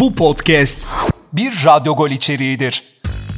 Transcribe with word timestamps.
Bu 0.00 0.14
podcast 0.14 0.78
bir 1.32 1.52
radyo 1.64 1.96
gol 1.96 2.10
içeriğidir. 2.10 2.84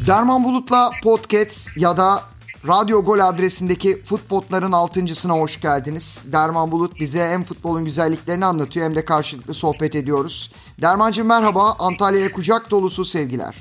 Derman 0.07 0.45
Bulut'la 0.45 0.91
podcast 1.03 1.77
ya 1.77 1.97
da 1.97 2.23
Radyo 2.69 3.05
Gol 3.05 3.19
adresindeki 3.19 4.03
futbotların 4.03 4.73
altıncısına 4.73 5.33
hoş 5.33 5.61
geldiniz. 5.61 6.25
Derman 6.33 6.73
Bulut 6.73 7.01
bize 7.01 7.29
hem 7.29 7.45
futbolun 7.45 7.85
güzelliklerini 7.85 8.45
anlatıyor 8.45 8.87
hem 8.87 8.97
de 8.97 9.05
karşılıklı 9.05 9.55
sohbet 9.55 9.95
ediyoruz. 9.95 10.53
Dermancığım 10.81 11.29
merhaba, 11.29 11.77
Antalya'ya 11.79 12.33
kucak 12.33 12.71
dolusu 12.71 13.05
sevgiler. 13.05 13.55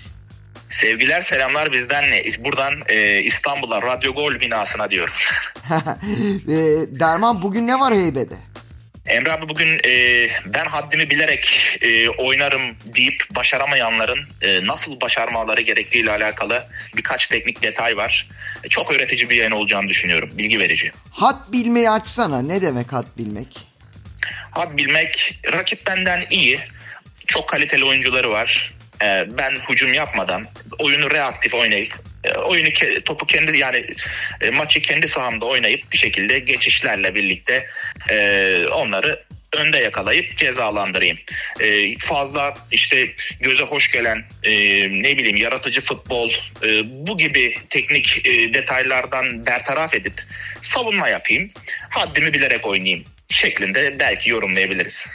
Sevgiler 0.70 1.22
selamlar 1.22 1.72
bizden 1.72 2.04
ne? 2.04 2.24
Buradan 2.46 2.74
e, 2.90 3.22
İstanbul'a 3.22 3.82
Radyo 3.82 4.14
Gol 4.14 4.40
binasına 4.40 4.90
diyorum. 4.90 5.14
e, 6.48 6.56
Derman 7.00 7.42
bugün 7.42 7.68
ne 7.68 7.80
var 7.80 7.94
heybede? 7.94 8.51
Emre 9.08 9.32
abi 9.32 9.50
bugün 9.50 9.80
e, 9.86 10.28
ben 10.46 10.66
haddimi 10.66 11.10
bilerek 11.10 11.78
e, 11.82 12.10
oynarım 12.10 12.62
deyip 12.86 13.24
başaramayanların 13.36 14.20
e, 14.42 14.68
nasıl 14.68 15.02
başarmaları 15.02 15.62
gerektiğiyle 15.62 16.12
alakalı 16.12 16.68
birkaç 16.96 17.28
teknik 17.28 17.62
detay 17.64 17.98
var. 17.98 18.28
E, 18.64 18.70
çok 18.70 18.92
öğretici 18.92 19.30
bir 19.30 19.36
yayın 19.36 19.52
olacağını 19.52 19.90
düşünüyorum. 19.90 20.30
Bilgi 20.34 20.60
verici. 20.60 20.92
Hat 21.12 21.52
bilmeyi 21.52 21.90
açsana. 21.90 22.42
Ne 22.42 22.62
demek 22.62 22.94
hat 22.94 23.18
bilmek? 23.18 23.60
Hat 24.52 24.78
bilmek 24.78 25.40
rakip 25.54 25.88
benden 25.88 26.24
iyi. 26.30 26.60
Çok 27.28 27.50
kaliteli 27.50 27.86
oyuncuları 27.86 28.32
var. 28.32 28.74
E, 29.04 29.28
ben 29.38 29.52
hücum 29.70 29.94
yapmadan 29.94 30.48
oyunu 30.80 31.12
reaktif 31.12 31.54
oynayıp 31.54 32.00
oyunu 32.46 32.70
topu 33.06 33.26
kendi 33.26 33.58
yani 33.58 33.86
e, 34.42 34.50
maçı 34.50 34.82
kendi 34.82 35.08
sahamda 35.08 35.46
oynayıp 35.46 35.92
bir 35.92 35.98
şekilde 35.98 36.40
geçişlerle 36.40 37.16
birlikte 37.16 37.68
e, 38.10 38.66
onları 38.72 39.24
önde 39.58 39.78
yakalayıp 39.78 40.38
cezalandırayım. 40.38 41.18
Fazla 42.00 42.58
işte 42.72 43.10
göze 43.40 43.64
hoş 43.64 43.92
gelen 43.92 44.24
e, 44.44 44.52
ne 45.04 45.18
bileyim 45.18 45.38
yaratıcı 45.38 45.82
futbol 45.82 46.32
e, 46.64 46.84
bu 47.08 47.18
gibi 47.18 47.56
teknik 47.70 48.28
e, 48.28 48.54
detaylardan 48.54 49.46
bertaraf 49.46 49.96
edip 49.96 50.14
savunma 50.62 51.08
yapayım. 51.08 51.50
Haddimi 51.90 52.34
bilerek 52.34 52.68
oynayayım 52.68 53.04
şeklinde 53.30 54.00
belki 54.00 54.30
yorumlayabiliriz. 54.30 55.06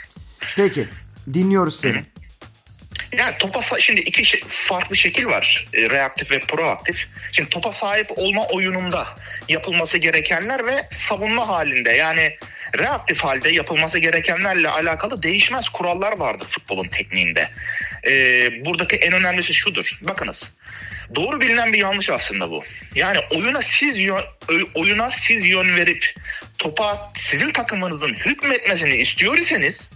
Peki 0.55 0.87
dinliyoruz 1.33 1.79
seni. 1.79 1.97
Hı. 1.97 2.03
Yani 3.17 3.37
topa 3.37 3.79
şimdi 3.79 4.01
iki 4.01 4.41
farklı 4.47 4.95
şekil 4.95 5.25
var. 5.25 5.67
E, 5.73 5.89
reaktif 5.89 6.31
ve 6.31 6.39
proaktif. 6.39 7.07
Şimdi 7.31 7.49
topa 7.49 7.73
sahip 7.73 8.11
olma 8.15 8.47
oyununda 8.47 9.07
yapılması 9.49 9.97
gerekenler 9.97 10.67
ve 10.67 10.87
savunma 10.91 11.47
halinde 11.47 11.91
yani 11.91 12.37
reaktif 12.79 13.19
halde 13.19 13.49
yapılması 13.49 13.99
gerekenlerle 13.99 14.69
alakalı 14.69 15.23
değişmez 15.23 15.69
kurallar 15.69 16.19
vardır 16.19 16.47
futbolun 16.47 16.87
tekniğinde. 16.87 17.49
Ee, 18.07 18.65
buradaki 18.65 18.95
en 18.95 19.13
önemlisi 19.13 19.53
şudur. 19.53 19.99
Bakınız. 20.01 20.53
Doğru 21.15 21.41
bilinen 21.41 21.73
bir 21.73 21.79
yanlış 21.79 22.09
aslında 22.09 22.51
bu. 22.51 22.63
Yani 22.95 23.19
oyuna 23.35 23.61
siz 23.61 23.97
oyuna 24.75 25.11
siz 25.11 25.45
yön 25.45 25.75
verip 25.75 26.13
topa 26.57 27.11
sizin 27.17 27.51
takımınızın 27.51 28.13
hükmetmesini 28.13 28.95
istiyor 28.95 29.37
iseniz 29.37 29.89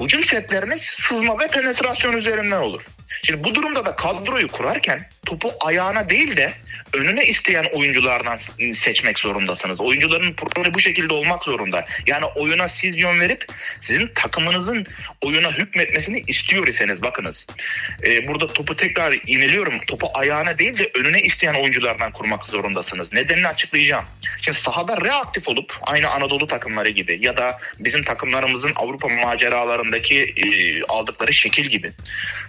hücum 0.00 0.24
setlerine 0.24 0.78
sızma 0.78 1.38
ve 1.38 1.46
penetrasyon 1.46 2.16
üzerinden 2.16 2.60
olur. 2.60 2.82
Şimdi 3.22 3.44
bu 3.44 3.54
durumda 3.54 3.84
da 3.84 3.96
kadroyu 3.96 4.48
kurarken 4.48 5.08
topu 5.26 5.52
ayağına 5.60 6.10
değil 6.10 6.36
de 6.36 6.52
önüne 6.92 7.24
isteyen 7.24 7.66
oyunculardan 7.72 8.38
seçmek 8.72 9.18
zorundasınız. 9.18 9.80
Oyuncuların 9.80 10.32
programı 10.32 10.74
bu 10.74 10.80
şekilde 10.80 11.14
olmak 11.14 11.44
zorunda. 11.44 11.86
Yani 12.06 12.24
oyuna 12.24 12.68
siz 12.68 12.98
yön 12.98 13.20
verip 13.20 13.46
sizin 13.80 14.10
takımınızın 14.14 14.86
oyuna 15.20 15.52
hükmetmesini 15.52 16.22
istiyor 16.26 16.66
iseniz 16.66 17.02
bakınız. 17.02 17.46
E, 18.06 18.28
burada 18.28 18.46
topu 18.46 18.76
tekrar 18.76 19.12
iniliyorum. 19.26 19.74
Topu 19.86 20.10
ayağına 20.14 20.58
değil 20.58 20.78
de 20.78 20.90
önüne 20.94 21.22
isteyen 21.22 21.54
oyunculardan 21.54 22.10
kurmak 22.10 22.46
zorundasınız. 22.46 23.12
Nedenini 23.12 23.48
açıklayacağım. 23.48 24.04
Şimdi 24.40 24.58
sahada 24.58 25.00
reaktif 25.04 25.48
olup 25.48 25.78
aynı 25.82 26.10
Anadolu 26.10 26.46
takımları 26.46 26.88
gibi 26.88 27.18
ya 27.22 27.36
da 27.36 27.58
bizim 27.78 28.04
takımlarımızın 28.04 28.72
Avrupa 28.76 29.08
maceralarındaki 29.08 30.34
e, 30.36 30.82
aldıkları 30.82 31.32
şekil 31.32 31.64
gibi. 31.64 31.92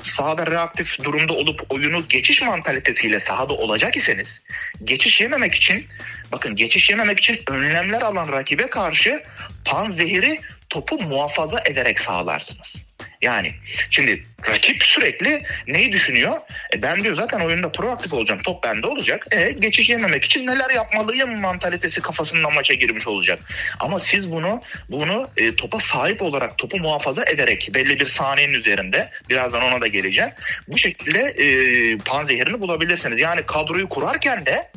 Sahada 0.02 0.47
reaktif 0.47 1.03
durumda 1.03 1.34
olup 1.34 1.62
oyunu 1.69 2.07
geçiş 2.09 2.42
mantalitesiyle 2.42 3.19
sahada 3.19 3.53
olacak 3.53 3.97
iseniz 4.20 4.42
geçiş 4.84 5.22
yememek 5.22 5.56
için 5.56 5.86
bakın 6.31 6.56
geçiş 6.56 6.90
yememek 6.90 7.20
için 7.20 7.40
önlemler 7.48 8.02
alan 8.02 8.31
rakibe 8.31 8.70
karşı 8.70 9.24
pan 9.66 9.88
zehiri 9.88 10.40
topu 10.70 10.98
muhafaza 11.02 11.59
ederek 11.66 12.00
sağlarsınız. 12.00 12.75
Yani 13.25 13.52
şimdi 13.90 14.24
rakip 14.50 14.84
sürekli 14.84 15.44
neyi 15.68 15.91
düşünüyor? 15.91 16.40
E 16.75 16.81
ben 16.81 17.03
diyor 17.03 17.16
zaten 17.16 17.40
oyunda 17.40 17.72
proaktif 17.72 18.13
olacağım. 18.13 18.41
Top 18.41 18.63
bende 18.63 18.88
olacak. 18.88 19.28
E 19.31 19.52
geçiş 19.52 19.90
yememek 19.90 20.24
için 20.25 20.47
neler 20.47 20.69
yapmalıyım 20.69 21.40
mantalitesi 21.40 22.02
kafasından 22.02 22.53
maça 22.53 22.74
girmiş 22.74 23.08
olacak. 23.08 23.40
Ama 23.80 24.00
siz 24.00 24.31
bunu 24.31 24.62
bunu 24.90 25.30
e, 25.38 25.56
topa 25.56 25.80
sahip 25.80 26.22
olarak 26.22 26.58
topu 26.58 26.78
muhafaza 26.78 27.25
ederek 27.25 27.69
belli 27.74 28.00
bir 28.00 28.06
saniyenin 28.06 28.53
üzerinde 28.53 29.09
birazdan 29.30 29.63
ona 29.63 29.81
da 29.81 29.88
geleceğim. 29.88 30.31
Bu 30.68 30.78
şekilde 30.78 31.19
e, 31.19 31.47
panzehirini 31.97 32.62
bulabilirsiniz. 32.62 33.19
Yani 33.19 33.42
kadroyu 33.46 33.90
kurarken 33.90 34.46
de 34.46 34.69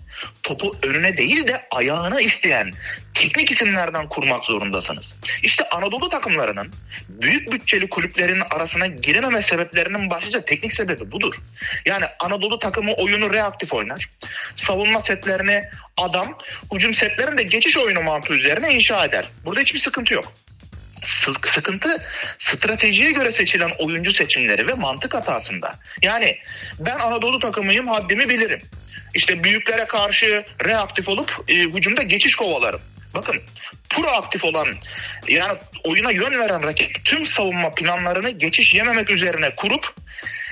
topu 0.43 0.77
önüne 0.83 1.17
değil 1.17 1.47
de 1.47 1.63
ayağına 1.71 2.21
isteyen 2.21 2.73
teknik 3.15 3.51
isimlerden 3.51 4.09
kurmak 4.09 4.45
zorundasınız. 4.45 5.17
İşte 5.43 5.69
Anadolu 5.69 6.09
takımlarının 6.09 6.73
büyük 7.09 7.53
bütçeli 7.53 7.89
kulüplerin 7.89 8.43
arasına 8.51 8.87
girememe 8.87 9.43
sebeplerinin 9.43 10.11
başlıca 10.11 10.45
teknik 10.45 10.73
sebebi 10.73 11.13
budur. 11.13 11.35
Yani 11.87 12.05
Anadolu 12.21 12.59
takımı 12.59 12.93
oyunu 12.93 13.33
reaktif 13.33 13.73
oynar. 13.73 14.11
Savunma 14.57 15.01
setlerini 15.01 15.65
adam, 15.97 16.39
hücum 16.73 16.95
setlerini 16.95 17.39
de 17.39 17.43
geçiş 17.43 17.77
oyunu 17.77 18.03
mantığı 18.03 18.35
üzerine 18.35 18.75
inşa 18.75 19.05
eder. 19.05 19.29
Burada 19.45 19.61
hiçbir 19.61 19.79
sıkıntı 19.79 20.15
yok 20.15 20.33
sıkıntı 21.47 22.03
stratejiye 22.39 23.11
göre 23.13 23.33
seçilen 23.33 23.71
oyuncu 23.79 24.13
seçimleri 24.13 24.67
ve 24.67 24.75
mantık 24.75 25.15
hatasında. 25.15 25.75
Yani 26.03 26.39
ben 26.79 26.99
Anadolu 26.99 27.39
takımıyım 27.39 27.89
haddimi 27.89 28.29
bilirim. 28.29 28.61
İşte 29.19 29.45
büyüklere 29.45 29.85
karşı 29.85 30.45
reaktif 30.65 31.09
olup 31.09 31.45
e, 31.49 31.55
hücumda 31.55 32.03
geçiş 32.03 32.35
kovalarım. 32.35 32.81
Bakın 33.15 33.37
proaktif 33.91 34.45
olan 34.45 34.69
yani 35.29 35.59
oyuna 35.85 36.11
yön 36.11 36.39
veren 36.39 36.63
rakip 36.63 37.05
tüm 37.05 37.27
savunma 37.27 37.75
planlarını 37.75 38.31
geçiş 38.31 38.75
yememek 38.75 39.11
üzerine 39.11 39.55
kurup 39.57 39.95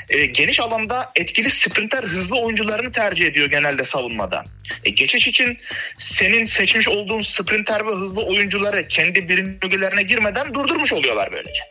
e, 0.09 0.27
geniş 0.27 0.61
alanda 0.61 1.11
etkili 1.17 1.51
sprinter 1.51 2.03
hızlı 2.05 2.41
oyuncularını 2.41 2.93
tercih 2.93 3.27
ediyor 3.27 3.51
genelde 3.51 3.85
savunmada. 3.85 4.45
E, 4.85 4.91
geçiş 4.91 5.27
için 5.27 5.59
senin 5.99 6.45
seçmiş 6.45 6.89
olduğun 6.89 7.21
sprinter 7.21 7.87
ve 7.87 7.91
hızlı 7.91 8.23
oyuncuları 8.23 8.89
kendi 8.89 9.29
birim 9.29 9.59
bölgelerine 9.63 10.03
girmeden 10.03 10.55
durdurmuş 10.55 10.93
oluyorlar 10.93 11.29
böylece. 11.33 11.63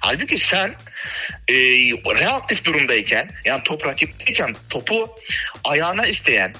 Halbuki 0.00 0.38
sen 0.38 0.74
e, 1.48 1.54
reaktif 2.20 2.64
durumdayken 2.64 3.30
yani 3.44 3.62
top 3.64 3.86
rakipteyken 3.86 4.56
topu 4.70 5.16
ayağına 5.64 6.06
isteyen 6.06 6.54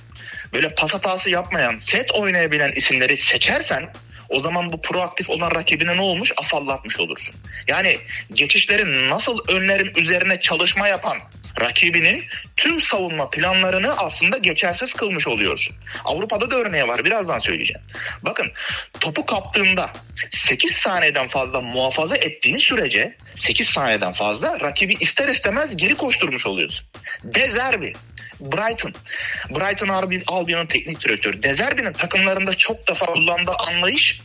böyle 0.52 0.74
pas 0.74 0.94
hatası 0.94 1.30
yapmayan 1.30 1.78
set 1.78 2.12
oynayabilen 2.12 2.72
isimleri 2.72 3.16
seçersen 3.16 3.92
o 4.28 4.40
zaman 4.40 4.72
bu 4.72 4.80
proaktif 4.80 5.30
olan 5.30 5.50
rakibine 5.54 5.96
ne 5.96 6.00
olmuş? 6.00 6.32
Afallatmış 6.36 7.00
olursun. 7.00 7.34
Yani 7.68 7.98
geçişlerin 8.32 9.10
nasıl 9.10 9.38
önlerim 9.48 9.92
üzerine 9.96 10.40
çalışma 10.40 10.88
yapan 10.88 11.18
rakibinin 11.60 12.24
tüm 12.56 12.80
savunma 12.80 13.30
planlarını 13.30 13.96
aslında 13.96 14.38
geçersiz 14.38 14.94
kılmış 14.94 15.28
oluyorsun. 15.28 15.76
Avrupa'da 16.04 16.50
da 16.50 16.56
örneği 16.56 16.88
var 16.88 17.04
birazdan 17.04 17.38
söyleyeceğim. 17.38 17.82
Bakın 18.22 18.52
topu 19.00 19.26
kaptığında 19.26 19.92
8 20.30 20.72
saniyeden 20.72 21.28
fazla 21.28 21.60
muhafaza 21.60 22.16
ettiğin 22.16 22.58
sürece 22.58 23.16
8 23.34 23.68
saniyeden 23.68 24.12
fazla 24.12 24.60
rakibi 24.60 24.94
ister 24.94 25.28
istemez 25.28 25.76
geri 25.76 25.94
koşturmuş 25.94 26.46
oluyorsun. 26.46 26.86
Dezerbi 27.24 27.92
Brighton. 28.40 28.94
Brighton 29.50 29.88
Albion'un 30.26 30.66
teknik 30.66 31.00
direktörü. 31.00 31.42
Dezerbi'nin 31.42 31.92
takımlarında 31.92 32.54
çok 32.54 32.88
defa 32.88 33.06
kullandığı 33.06 33.54
anlayış 33.68 34.20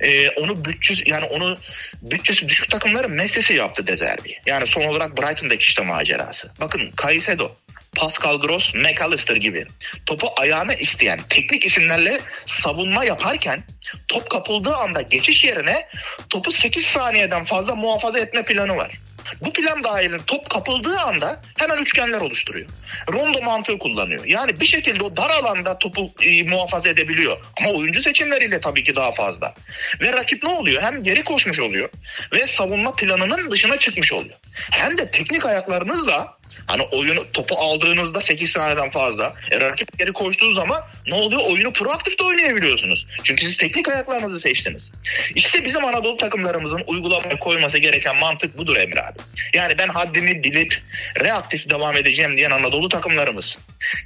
e, 0.00 0.30
onu 0.30 0.64
bütçesi 0.64 1.10
yani 1.10 1.24
onu 1.24 1.56
bütçesi 2.02 2.48
düşük 2.48 2.70
takımların 2.70 3.10
meselesi 3.10 3.54
yaptı 3.54 3.86
Dezerbi. 3.86 4.36
Yani 4.46 4.66
son 4.66 4.82
olarak 4.82 5.16
Brighton'daki 5.16 5.62
işte 5.62 5.82
macerası. 5.82 6.50
Bakın 6.60 6.90
Caicedo, 7.02 7.54
Pascal 7.94 8.40
Gross, 8.40 8.74
McAllister 8.74 9.36
gibi 9.36 9.66
topu 10.06 10.28
ayağına 10.36 10.74
isteyen 10.74 11.20
teknik 11.28 11.66
isimlerle 11.66 12.20
savunma 12.46 13.04
yaparken 13.04 13.64
top 14.08 14.30
kapıldığı 14.30 14.76
anda 14.76 15.02
geçiş 15.02 15.44
yerine 15.44 15.88
topu 16.30 16.50
8 16.50 16.86
saniyeden 16.86 17.44
fazla 17.44 17.74
muhafaza 17.74 18.18
etme 18.18 18.42
planı 18.42 18.76
var. 18.76 19.03
Bu 19.40 19.52
plan 19.52 19.84
dahilinde 19.84 20.18
top 20.26 20.50
kapıldığı 20.50 20.98
anda 20.98 21.40
hemen 21.58 21.78
üçgenler 21.78 22.20
oluşturuyor. 22.20 22.68
Rondo 23.12 23.42
mantığı 23.42 23.78
kullanıyor. 23.78 24.24
Yani 24.24 24.60
bir 24.60 24.66
şekilde 24.66 25.04
o 25.04 25.16
dar 25.16 25.30
alanda 25.30 25.78
topu 25.78 26.12
e, 26.22 26.42
muhafaza 26.42 26.88
edebiliyor. 26.88 27.36
Ama 27.60 27.70
oyuncu 27.70 28.02
seçimleriyle 28.02 28.60
tabii 28.60 28.84
ki 28.84 28.96
daha 28.96 29.12
fazla. 29.12 29.54
Ve 30.00 30.12
rakip 30.12 30.42
ne 30.42 30.48
oluyor? 30.48 30.82
Hem 30.82 31.02
geri 31.02 31.24
koşmuş 31.24 31.60
oluyor 31.60 31.88
ve 32.32 32.46
savunma 32.46 32.92
planının 32.92 33.50
dışına 33.50 33.78
çıkmış 33.78 34.12
oluyor. 34.12 34.36
Hem 34.70 34.98
de 34.98 35.10
teknik 35.10 35.46
ayaklarınızla 35.46 36.38
Hani 36.66 36.82
oyunu 36.82 37.32
topu 37.32 37.58
aldığınızda 37.58 38.20
8 38.20 38.50
saniyeden 38.50 38.90
fazla. 38.90 39.34
E, 39.50 39.60
rakip 39.60 39.98
geri 39.98 40.12
koştuğu 40.12 40.52
zaman 40.52 40.82
ne 41.06 41.14
oluyor? 41.14 41.42
Oyunu 41.50 41.72
proaktif 41.72 42.18
de 42.18 42.22
oynayabiliyorsunuz. 42.22 43.06
Çünkü 43.22 43.46
siz 43.46 43.56
teknik 43.56 43.88
ayaklarınızı 43.88 44.40
seçtiniz. 44.40 44.92
İşte 45.34 45.64
bizim 45.64 45.84
Anadolu 45.84 46.16
takımlarımızın 46.16 46.82
uygulamaya 46.86 47.38
koyması 47.38 47.78
gereken 47.78 48.16
mantık 48.16 48.58
budur 48.58 48.76
Emre 48.76 49.00
abi. 49.00 49.18
Yani 49.54 49.78
ben 49.78 49.88
haddini 49.88 50.44
bilip 50.44 50.82
reaktif 51.20 51.70
devam 51.70 51.96
edeceğim 51.96 52.36
diyen 52.36 52.50
Anadolu 52.50 52.88
takımlarımız 52.88 53.58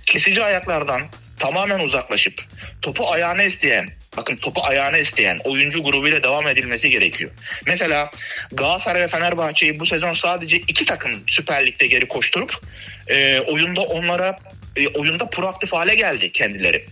kesici 0.06 0.44
ayaklardan 0.44 1.02
tamamen 1.38 1.80
uzaklaşıp 1.80 2.44
topu 2.82 3.10
ayağına 3.12 3.42
isteyen 3.42 3.88
bakın 4.18 4.36
topu 4.36 4.60
ayağına 4.64 4.98
isteyen 4.98 5.40
oyuncu 5.44 5.82
grubuyla 5.82 6.22
devam 6.22 6.48
edilmesi 6.48 6.90
gerekiyor. 6.90 7.30
Mesela 7.66 8.10
Galatasaray 8.52 9.02
ve 9.02 9.08
Fenerbahçe'yi 9.08 9.80
bu 9.80 9.86
sezon 9.86 10.12
sadece 10.12 10.56
iki 10.56 10.84
takım 10.84 11.10
Süper 11.26 11.66
Lig'de 11.66 11.86
geri 11.86 12.08
koşturup 12.08 12.60
e, 13.08 13.40
oyunda 13.40 13.80
onlara 13.80 14.36
e, 14.76 14.88
oyunda 14.88 15.26
proaktif 15.30 15.72
hale 15.72 15.94
geldi 15.94 16.32
kendileri. 16.32 16.84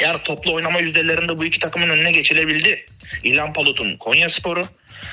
Yani 0.00 0.22
toplu 0.24 0.54
oynama 0.54 0.80
yüzdelerinde 0.80 1.38
bu 1.38 1.44
iki 1.44 1.58
takımın 1.58 1.88
önüne 1.88 2.12
geçilebildi. 2.12 2.86
İlhan 3.24 3.52
Palut'un 3.52 3.96
Konya 3.96 4.28
Sporu, 4.28 4.64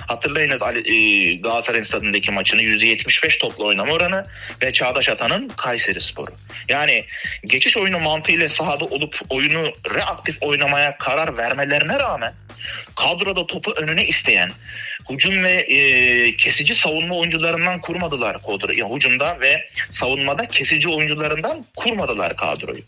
Hatırlayınız 0.08 0.62
e, 0.62 1.34
Galatasaray 1.34 1.86
stadındaki 1.86 2.32
maçını 2.32 2.62
%75 2.62 3.40
toplu 3.40 3.66
oynama 3.66 3.94
oranı 3.94 4.26
ve 4.62 4.74
Çağdaş 4.74 5.10
Atan'ın 5.10 5.48
Kayseri 5.48 6.02
Sporu. 6.02 6.32
Yani 6.70 7.06
geçiş 7.46 7.78
oyunu 7.78 8.00
mantığıyla 8.00 8.50
sahada 8.50 8.86
olup 8.86 9.20
oyunu 9.30 9.74
reaktif 9.96 10.38
oynamaya 10.42 10.98
karar 10.98 11.38
vermelerine 11.38 12.00
rağmen 12.00 12.34
kadroda 12.96 13.48
topu 13.48 13.72
önüne 13.72 14.06
isteyen 14.06 14.52
hücum 15.10 15.44
ve 15.44 15.54
e, 15.54 16.36
kesici 16.36 16.75
savunma 16.75 17.16
oyuncularından 17.16 17.81
kurmadılar 17.81 18.38
kadroyu. 18.42 18.80
Yani 18.80 18.96
hücumda 18.96 19.40
ve 19.40 19.69
savunmada 19.90 20.48
kesici 20.48 20.90
oyuncularından 20.90 21.66
kurmadılar 21.75 22.36
kadroyu. 22.36 22.81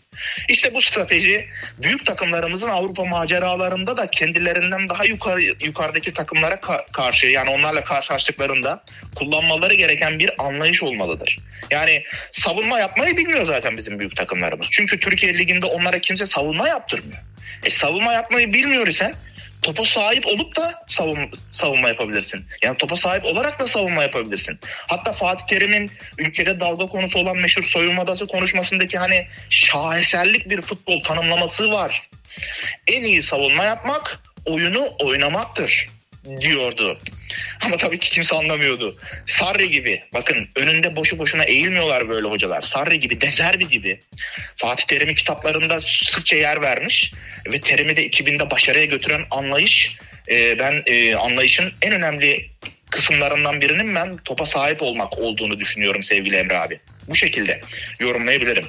İşte 0.48 0.74
bu 0.74 0.82
strateji 0.82 1.48
büyük 1.82 2.06
takımlarımızın 2.06 2.68
Avrupa 2.68 3.04
maceralarında 3.04 3.96
da 3.96 4.10
kendilerinden 4.10 4.88
daha 4.88 5.04
yukarı 5.04 5.42
yukarıdaki 5.42 6.12
takımlara 6.12 6.54
ka- 6.54 6.92
karşı 6.92 7.26
yani 7.26 7.50
onlarla 7.50 7.84
karşılaştıklarında 7.84 8.84
kullanmaları 9.14 9.74
gereken 9.74 10.18
bir 10.18 10.30
anlayış 10.38 10.82
olmalıdır. 10.82 11.36
Yani 11.70 12.02
savunma 12.32 12.78
yapmayı 12.78 13.16
bilmiyor 13.16 13.44
zaten 13.44 13.76
bizim 13.76 13.98
büyük 13.98 14.16
takımlarımız. 14.16 14.66
Çünkü 14.70 15.00
Türkiye 15.00 15.38
Ligi'nde 15.38 15.66
onlara 15.66 15.98
kimse 15.98 16.26
savunma 16.26 16.68
yaptırmıyor. 16.68 17.22
E 17.64 17.70
savunma 17.70 18.12
yapmayı 18.12 18.52
bilmiyor 18.52 18.86
isen 18.86 19.14
topa 19.62 19.84
sahip 19.84 20.26
olup 20.26 20.56
da 20.56 20.74
savun, 20.86 21.30
savunma 21.50 21.88
yapabilirsin. 21.88 22.46
Yani 22.62 22.78
topa 22.78 22.96
sahip 22.96 23.24
olarak 23.24 23.60
da 23.60 23.68
savunma 23.68 24.02
yapabilirsin. 24.02 24.58
Hatta 24.62 25.12
Fatih 25.12 25.46
Terim'in 25.46 25.90
ülkede 26.18 26.60
dalga 26.60 26.86
konusu 26.86 27.18
olan 27.18 27.36
meşhur 27.36 27.62
soyunma 27.62 28.02
odası 28.02 28.26
konuşmasındaki 28.26 28.98
hani 28.98 29.26
şaheserlik 29.50 30.50
bir 30.50 30.62
futbol 30.62 31.02
tanımlaması 31.02 31.70
var. 31.70 32.08
En 32.86 33.04
iyi 33.04 33.22
savunma 33.22 33.64
yapmak 33.64 34.20
oyunu 34.46 34.88
oynamaktır 34.98 35.88
diyordu. 36.40 36.98
Ama 37.60 37.76
tabii 37.76 37.98
ki 37.98 38.10
kimse 38.10 38.36
anlamıyordu. 38.36 38.96
Sarri 39.26 39.70
gibi 39.70 40.00
bakın 40.14 40.48
önünde 40.56 40.96
boşu 40.96 41.18
boşuna 41.18 41.44
eğilmiyorlar 41.44 42.08
böyle 42.08 42.28
hocalar. 42.28 42.62
Sarri 42.62 43.00
gibi, 43.00 43.20
Dezerbi 43.20 43.68
gibi. 43.68 44.00
Fatih 44.56 44.84
Terim'in 44.84 45.14
kitaplarında 45.14 45.80
sıkça 45.80 46.36
yer 46.36 46.62
vermiş 46.62 47.14
ve 47.52 47.60
Terim'i 47.60 47.96
de 47.96 48.06
2000'de 48.06 48.50
başarıya 48.50 48.84
götüren 48.84 49.22
anlayış 49.30 49.96
e, 50.28 50.58
ben 50.58 50.82
e, 50.86 51.14
anlayışın 51.14 51.72
en 51.82 51.92
önemli 51.92 52.48
kısımlarından 52.90 53.60
birinin 53.60 53.94
ben 53.94 54.16
topa 54.16 54.46
sahip 54.46 54.82
olmak 54.82 55.18
olduğunu 55.18 55.60
düşünüyorum 55.60 56.04
sevgili 56.04 56.36
Emre 56.36 56.58
abi. 56.58 56.80
Bu 57.08 57.14
şekilde 57.14 57.60
yorumlayabilirim. 58.00 58.64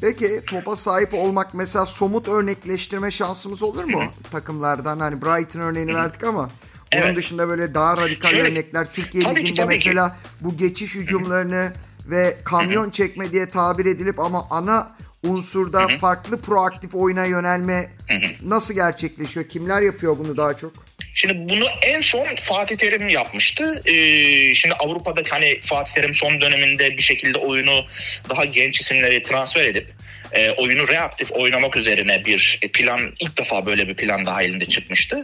Peki 0.00 0.40
topa 0.46 0.76
sahip 0.76 1.14
olmak 1.14 1.54
mesela 1.54 1.86
somut 1.86 2.28
örnekleştirme 2.28 3.10
şansımız 3.10 3.62
olur 3.62 3.84
mu 3.84 4.00
Hı-hı. 4.00 4.30
takımlardan? 4.32 5.00
Hani 5.00 5.22
Brighton 5.22 5.60
örneğini 5.60 5.92
Hı-hı. 5.92 6.02
verdik 6.02 6.24
ama 6.24 6.50
onun 6.94 7.02
evet. 7.02 7.16
dışında 7.16 7.48
böyle 7.48 7.74
daha 7.74 7.96
radikal 7.96 8.30
Şöyle, 8.30 8.42
örnekler 8.42 8.92
Türkiye 8.92 9.24
tabii 9.24 9.40
Ligi'nde 9.40 9.60
ki, 9.60 9.66
mesela 9.68 10.08
ki. 10.08 10.14
bu 10.40 10.56
geçiş 10.56 10.94
hücumlarını 10.94 11.72
ve 12.06 12.36
kamyon 12.44 12.82
Hı-hı. 12.82 12.92
çekme 12.92 13.32
diye 13.32 13.48
tabir 13.48 13.86
edilip 13.86 14.18
ama 14.18 14.46
ana 14.50 14.96
unsurda 15.22 15.82
Hı-hı. 15.82 15.98
farklı 15.98 16.40
proaktif 16.40 16.94
oyuna 16.94 17.24
yönelme 17.24 17.90
Hı-hı. 18.08 18.50
nasıl 18.50 18.74
gerçekleşiyor? 18.74 19.48
Kimler 19.48 19.82
yapıyor 19.82 20.18
bunu 20.18 20.36
daha 20.36 20.56
çok? 20.56 20.72
Şimdi 21.14 21.48
bunu 21.54 21.64
en 21.82 22.00
son 22.00 22.26
Fatih 22.42 22.76
Terim 22.76 23.08
yapmıştı. 23.08 23.82
Ee, 23.86 24.54
şimdi 24.54 24.74
Avrupa'da 24.74 25.22
hani 25.30 25.60
Fatih 25.60 25.92
Terim 25.92 26.14
son 26.14 26.40
döneminde 26.40 26.96
bir 26.96 27.02
şekilde 27.02 27.38
oyunu 27.38 27.84
daha 28.30 28.44
genç 28.44 28.80
isimleri 28.80 29.22
transfer 29.22 29.64
edip 29.64 29.88
e, 30.32 30.50
oyunu 30.50 30.88
reaktif 30.88 31.32
oynamak 31.32 31.76
üzerine 31.76 32.24
bir 32.24 32.58
plan 32.72 33.12
ilk 33.20 33.38
defa 33.38 33.66
böyle 33.66 33.88
bir 33.88 33.94
plan 33.94 34.26
dahilinde 34.26 34.66
çıkmıştı 34.66 35.22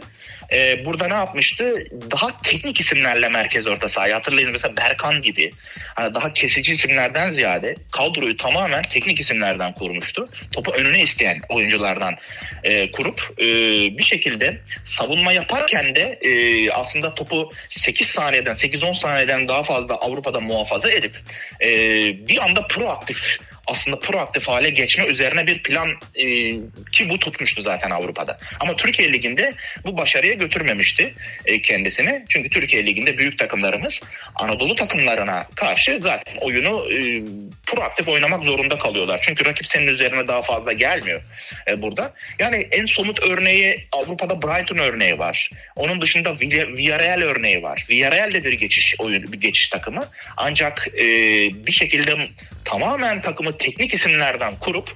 e, 0.51 0.85
burada 0.85 1.07
ne 1.07 1.13
yapmıştı? 1.13 1.87
Daha 2.11 2.41
teknik 2.41 2.79
isimlerle 2.79 3.29
merkez 3.29 3.67
orta 3.67 3.89
sahayı 3.89 4.13
hatırlayın 4.13 4.51
mesela 4.51 4.77
Berkan 4.77 5.21
gibi 5.21 5.51
hani 5.95 6.13
daha 6.13 6.33
kesici 6.33 6.71
isimlerden 6.71 7.31
ziyade 7.31 7.75
kadroyu 7.91 8.37
tamamen 8.37 8.81
teknik 8.81 9.19
isimlerden 9.19 9.73
kurmuştu. 9.73 10.27
Topu 10.51 10.71
önüne 10.71 11.01
isteyen 11.01 11.41
oyunculardan 11.49 12.15
e, 12.63 12.91
kurup 12.91 13.33
e, 13.39 13.45
bir 13.97 14.03
şekilde 14.03 14.57
savunma 14.83 15.31
yaparken 15.31 15.95
de 15.95 16.19
e, 16.21 16.71
aslında 16.71 17.15
topu 17.15 17.51
8 17.69 18.07
saniyeden 18.07 18.53
8-10 18.53 18.95
saniyeden 18.95 19.47
daha 19.47 19.63
fazla 19.63 19.95
Avrupa'da 19.95 20.39
muhafaza 20.39 20.91
edip 20.91 21.15
e, 21.61 21.67
bir 22.27 22.43
anda 22.43 22.67
proaktif 22.67 23.39
aslında 23.67 23.99
proaktif 23.99 24.47
hale 24.47 24.69
geçme 24.69 25.05
üzerine 25.05 25.47
bir 25.47 25.63
plan 25.63 25.89
e, 26.15 26.25
ki 26.91 27.09
bu 27.09 27.19
tutmuştu 27.19 27.61
zaten 27.61 27.89
Avrupa'da. 27.89 28.37
Ama 28.59 28.75
Türkiye 28.75 29.13
Ligi'nde 29.13 29.53
bu 29.85 29.97
başarıya 29.97 30.33
götürmemişti 30.33 31.13
e, 31.45 31.61
kendisini. 31.61 32.25
Çünkü 32.29 32.49
Türkiye 32.49 32.85
Ligi'nde 32.85 33.17
büyük 33.17 33.39
takımlarımız 33.39 34.01
Anadolu 34.35 34.75
takımlarına 34.75 35.47
karşı 35.55 35.99
zaten 36.01 36.35
oyunu 36.37 36.91
e, 36.91 37.21
proaktif 37.67 38.07
oynamak 38.07 38.43
zorunda 38.43 38.79
kalıyorlar. 38.79 39.19
Çünkü 39.21 39.45
rakip 39.45 39.67
senin 39.67 39.87
üzerine 39.87 40.27
daha 40.27 40.41
fazla 40.41 40.73
gelmiyor 40.73 41.21
e, 41.69 41.81
burada. 41.81 42.13
Yani 42.39 42.67
en 42.71 42.85
somut 42.85 43.23
örneği 43.23 43.87
Avrupa'da 43.91 44.41
Brighton 44.41 44.77
örneği 44.77 45.19
var. 45.19 45.49
Onun 45.75 46.01
dışında 46.01 46.39
Villarreal 46.39 47.21
örneği 47.21 47.63
var. 47.63 47.85
Villarreal 47.89 48.33
de 48.33 48.43
bir 48.43 48.53
geçiş 48.53 48.95
oyunu, 48.99 49.31
bir 49.31 49.39
geçiş 49.39 49.69
takımı. 49.69 50.05
Ancak 50.37 50.87
e, 50.87 51.03
bir 51.67 51.71
şekilde 51.71 52.15
tamamen 52.65 53.21
takımı 53.21 53.57
teknik 53.57 53.93
isimlerden 53.93 54.55
kurup 54.55 54.95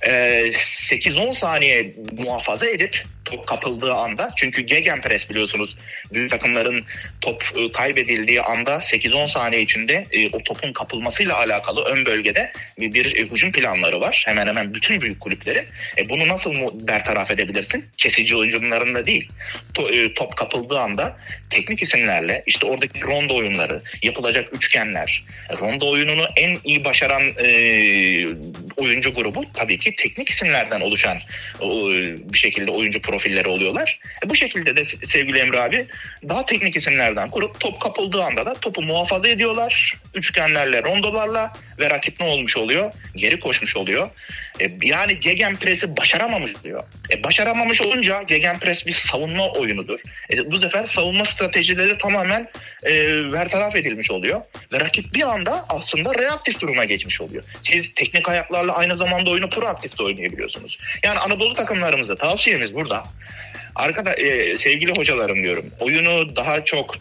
8-10 0.00 1.34
saniye 1.34 1.92
muhafaza 2.18 2.66
edip 2.66 3.02
top 3.30 3.46
kapıldığı 3.46 3.92
anda 3.92 4.30
çünkü 4.36 4.62
gegenpress 4.62 5.30
biliyorsunuz 5.30 5.76
büyük 6.12 6.30
takımların 6.30 6.84
top 7.20 7.44
e, 7.56 7.72
kaybedildiği 7.72 8.42
anda 8.42 8.76
8-10 8.76 9.28
saniye 9.28 9.62
içinde 9.62 10.04
e, 10.12 10.28
o 10.28 10.38
topun 10.38 10.72
kapılmasıyla 10.72 11.36
alakalı 11.36 11.84
ön 11.84 12.06
bölgede 12.06 12.52
bir, 12.78 12.92
bir 12.94 13.16
e, 13.16 13.22
hücum 13.22 13.52
planları 13.52 14.00
var. 14.00 14.22
Hemen 14.26 14.46
hemen 14.46 14.74
bütün 14.74 15.00
büyük 15.00 15.20
kulüplerin. 15.20 15.64
E, 15.98 16.08
bunu 16.08 16.28
nasıl 16.28 16.54
bertaraf 16.86 17.30
edebilirsin? 17.30 17.84
Kesici 17.96 18.36
oyuncularında 18.36 19.06
değil. 19.06 19.28
To, 19.74 19.90
top 20.14 20.36
kapıldığı 20.36 20.78
anda 20.78 21.16
teknik 21.50 21.82
isimlerle 21.82 22.42
işte 22.46 22.66
oradaki 22.66 23.00
rondo 23.00 23.36
oyunları, 23.36 23.80
yapılacak 24.02 24.56
üçgenler, 24.56 25.24
rondo 25.60 25.90
oyununu 25.90 26.26
en 26.36 26.58
iyi 26.64 26.84
başaran 26.84 27.22
oyuncu 28.76 29.14
grubu 29.14 29.44
tabii 29.54 29.78
ki 29.78 29.94
teknik 29.96 30.30
isimlerden 30.30 30.80
oluşan 30.80 31.18
bir 32.32 32.38
şekilde 32.38 32.70
oyuncu 32.70 33.02
profilleri 33.20 33.48
oluyorlar. 33.48 34.00
E, 34.24 34.30
bu 34.30 34.34
şekilde 34.34 34.76
de 34.76 34.84
sevgili 34.84 35.38
Emre 35.38 35.60
abi 35.60 35.86
daha 36.28 36.46
teknik 36.46 36.76
isimlerden 36.76 37.30
kurup 37.30 37.60
top 37.60 37.80
kapıldığı 37.80 38.22
anda 38.22 38.46
da 38.46 38.54
topu 38.54 38.82
muhafaza 38.82 39.28
ediyorlar. 39.28 39.94
Üçgenlerle, 40.14 40.82
rondolarla 40.82 41.52
ve 41.78 41.90
rakip 41.90 42.20
ne 42.20 42.26
olmuş 42.26 42.56
oluyor? 42.56 42.92
Geri 43.16 43.40
koşmuş 43.40 43.76
oluyor. 43.76 44.08
E, 44.60 44.70
yani 44.82 45.20
Gegenpress'i 45.20 45.96
başaramamış 45.96 46.52
diyor. 46.64 46.82
E, 47.10 47.24
başaramamış 47.24 47.82
olunca 47.82 48.22
Gegenpress 48.22 48.86
bir 48.86 48.92
savunma 48.92 49.48
oyunudur. 49.48 50.00
E, 50.32 50.50
bu 50.50 50.58
sefer 50.58 50.84
savunma 50.84 51.24
stratejileri 51.24 51.98
tamamen 51.98 52.48
e, 52.82 52.92
vertaraf 53.32 53.76
edilmiş 53.76 54.10
oluyor. 54.10 54.40
Ve 54.72 54.80
rakip 54.80 55.14
bir 55.14 55.22
anda 55.22 55.64
aslında 55.68 56.14
reaktif 56.14 56.60
duruma 56.60 56.84
geçmiş 56.84 57.20
oluyor. 57.20 57.42
Siz 57.62 57.94
teknik 57.94 58.28
ayaklarla 58.28 58.72
aynı 58.72 58.96
zamanda 58.96 59.30
oyunu 59.30 59.50
proaktif 59.50 59.98
de 59.98 60.02
oynayabiliyorsunuz. 60.02 60.78
Yani 61.04 61.18
Anadolu 61.18 61.54
takımlarımızda 61.54 62.16
tavsiyemiz 62.16 62.74
burada. 62.74 63.04
Arkada 63.74 64.14
e, 64.14 64.56
sevgili 64.56 64.92
hocalarım 64.98 65.42
diyorum 65.42 65.64
oyunu 65.80 66.36
daha 66.36 66.64
çok 66.64 66.96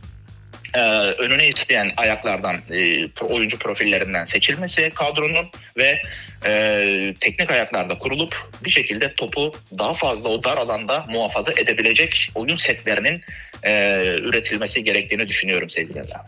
e, 0.73 0.79
önüne 0.99 1.47
isteyen 1.47 1.91
ayaklardan 1.97 2.55
e, 2.71 3.07
oyuncu 3.23 3.59
profillerinden 3.59 4.23
seçilmesi 4.23 4.91
kadronun 4.95 5.47
ve 5.77 6.01
e, 6.45 7.13
teknik 7.19 7.51
ayaklarda 7.51 7.99
kurulup 7.99 8.49
bir 8.63 8.69
şekilde 8.69 9.13
topu 9.13 9.51
daha 9.77 9.93
fazla 9.93 10.29
o 10.29 10.43
dar 10.43 10.57
alanda 10.57 11.05
muhafaza 11.09 11.51
edebilecek 11.51 12.31
oyun 12.35 12.55
setlerinin 12.55 13.21
e, 13.63 13.95
üretilmesi 14.19 14.83
gerektiğini 14.83 15.27
düşünüyorum 15.27 15.69
sevgili 15.69 15.99
Eda. 15.99 16.25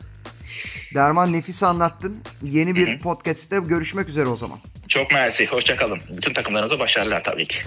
Derman 0.96 1.34
nefis 1.34 1.64
anlattın. 1.64 2.24
Yeni 2.44 2.76
bir 2.76 2.88
Hı-hı. 2.88 3.00
podcast'te 3.00 3.60
görüşmek 3.60 4.10
üzere 4.10 4.26
o 4.26 4.36
zaman. 4.36 4.60
Çok 4.88 5.12
mersi. 5.12 5.46
Hoşçakalın. 5.46 6.00
Bütün 6.10 6.34
takımlarınıza 6.34 6.80
başarılar 6.80 7.24
tabii 7.24 7.48
ki. 7.48 7.58